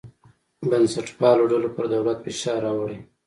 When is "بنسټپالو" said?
0.69-1.43